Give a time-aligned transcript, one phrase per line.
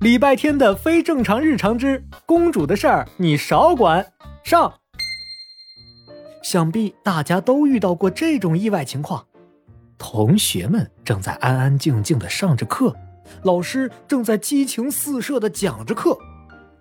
[0.00, 4.12] 礼拜天的非正常日常之公主的事儿，你少管。
[4.44, 4.74] 上。
[6.42, 9.26] 想必大家都遇到过这种意外情况：
[9.96, 12.94] 同学们正在安安静静的上着课，
[13.42, 16.18] 老师正在激情四射的讲着课。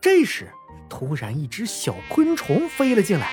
[0.02, 0.50] 这时，
[0.89, 3.32] 突然一只小昆虫飞了进来。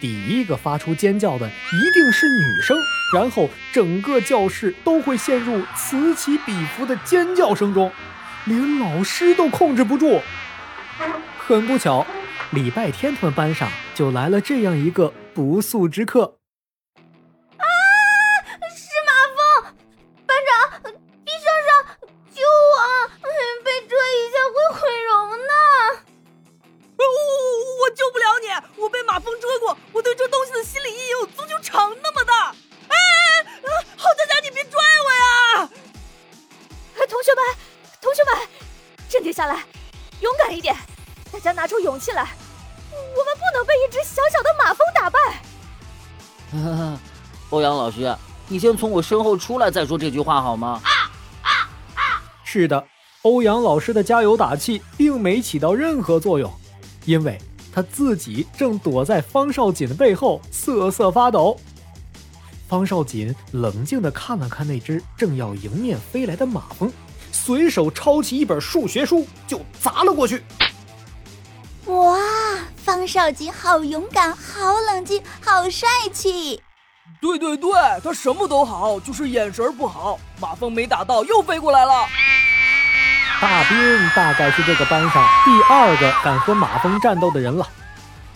[0.00, 2.76] 第一个发出尖叫的一定是女生，
[3.14, 7.90] 然后整个教室都会陷入此起彼伏的尖叫声中，
[8.44, 10.20] 连老师都控制不住。
[11.38, 12.06] 很不巧，
[12.50, 16.38] 礼拜天他们班上就来了这样一个不速之客。
[39.32, 39.64] 下来，
[40.20, 40.76] 勇敢一点！
[41.32, 42.22] 大家拿出勇气来，
[42.90, 45.18] 我们不能被一只小小的马蜂打败。
[47.48, 48.14] 欧阳老师，
[48.48, 50.80] 你先从我身后出来再说这句话好吗？
[52.44, 52.86] 是的，
[53.22, 56.52] 欧阳老师的加油打气并没起到任何作用，
[57.06, 57.40] 因为
[57.72, 61.58] 他自己正躲在方少锦的背后瑟瑟发抖。
[62.68, 66.92] 方少锦冷静地看了看那只正要迎面飞来的马蜂。
[67.44, 70.44] 随手抄起一本数学书就砸了过去。
[71.86, 72.16] 哇，
[72.76, 76.62] 方少吉好勇敢，好冷静，好帅气！
[77.20, 77.72] 对对对，
[78.04, 80.20] 他什么都好，就是眼神不好。
[80.40, 82.06] 马蜂没打到，又飞过来了。
[83.40, 87.68] 大兵大概是这个班上第二个敢和马蜂战斗的人了。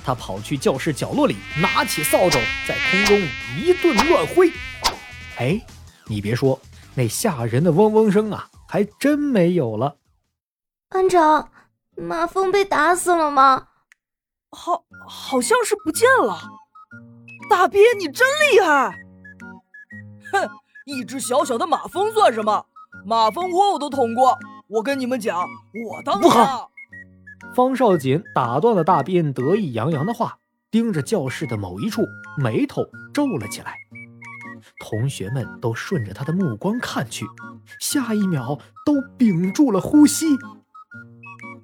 [0.05, 3.21] 他跑去教室角落里，拿起扫帚，在空中
[3.57, 4.51] 一顿乱挥。
[5.37, 5.61] 哎，
[6.07, 6.61] 你别说，
[6.93, 8.49] 那吓人的嗡嗡声啊！
[8.69, 9.97] 还真没有了，
[10.89, 11.51] 班长，
[11.97, 13.69] 马蜂被打死了吗？
[14.51, 16.39] 好，好像是不见了。
[17.49, 18.99] 大鳖，你真厉害！
[20.33, 20.51] 哼，
[20.87, 22.67] 一只小小的马蜂算什么？
[23.05, 24.37] 马蜂窝我都捅过。
[24.69, 25.39] 我跟你们讲，
[25.89, 26.71] 我当不好。
[27.55, 30.39] 方少锦打断了大鳖得意洋洋的话，
[30.71, 32.03] 盯着教室的某一处，
[32.37, 33.79] 眉头皱了起来。
[34.81, 37.27] 同学们都顺着他的目光看去，
[37.81, 40.37] 下一秒都屏住了呼吸。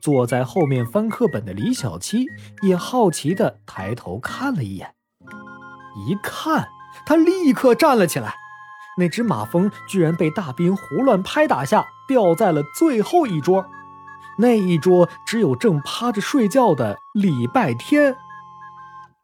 [0.01, 2.27] 坐在后面翻课本的李小七
[2.63, 4.95] 也好奇地抬头看了一眼，
[6.09, 6.69] 一看，
[7.07, 8.35] 他立刻站了起来。
[8.99, 13.65] 那只马蜂居然被大兵胡乱拍打下掉在了最后一桌，
[14.39, 18.17] 那一桌只有正趴着睡觉的礼拜天。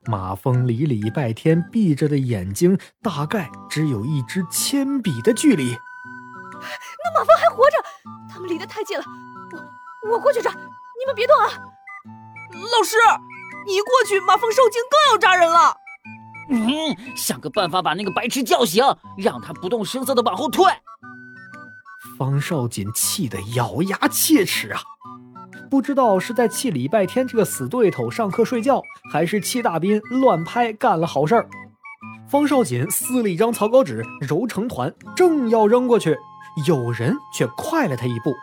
[0.09, 5.67] 马蜂离礼拜天闭着的眼睛大概只有一支铅笔的距离。
[5.69, 7.77] 那马蜂还活着，
[8.27, 9.05] 他们离得太近了。
[10.07, 11.51] 我我过去抓，你们别动啊！
[12.55, 12.97] 老师，
[13.67, 15.77] 你一过去，马蜂受惊更要扎人了。
[16.49, 18.83] 嗯，想个办法把那个白痴叫醒，
[19.19, 20.65] 让他不动声色的往后退。
[22.17, 24.81] 方少锦气得咬牙切齿啊！
[25.71, 31.49] 不知道是在气礼拜天这个死对头上课睡觉，还是气大斌乱拍干了好事儿。
[32.29, 36.17] 方少锦撕了一张草稿纸，揉成团，正要扔过去，
[36.67, 38.35] 有人却快了他一步。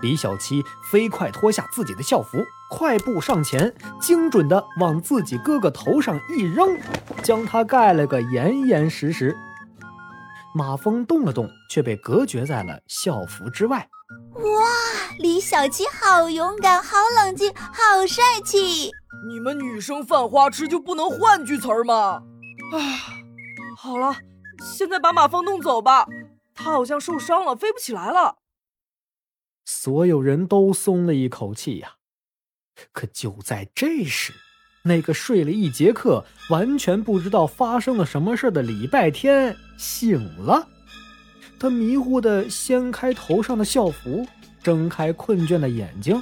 [0.00, 2.38] 李小七飞快脱下自己的校服，
[2.70, 6.76] 快步上前，精准地往自己哥哥头上一扔，
[7.22, 9.36] 将他盖了个严严实实。
[10.54, 13.86] 马蜂动了动，却被隔绝在了校服之外。
[14.34, 14.42] 哇，
[15.18, 18.90] 李小七好勇敢，好冷静，好帅气！
[19.26, 22.22] 你们女生犯花痴就不能换句词儿吗？
[22.72, 22.80] 啊，
[23.78, 24.16] 好了，
[24.62, 26.06] 现在把马蜂弄走吧，
[26.54, 28.36] 他好像受伤了，飞不起来了。
[29.64, 31.94] 所有人都松了一口气呀。
[32.92, 34.34] 可就在这时，
[34.82, 40.68] 那个睡了一节课、完全不知道发生了什么事的礼拜天醒了。
[41.58, 44.26] 他迷糊地掀开头上的校服，
[44.66, 46.20] 睁开困倦的眼睛，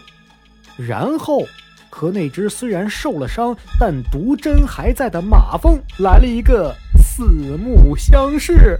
[0.76, 1.46] 然后
[1.88, 7.24] 和那只虽然受了伤但毒针还在的马蜂来了一个四
[7.56, 8.78] 目相视。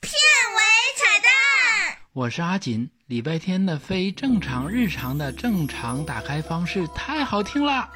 [0.00, 0.60] 片尾
[0.96, 2.88] 彩蛋，我是阿锦。
[3.08, 7.90] 礼拜天的非正常日常的正常打开方式太好听了。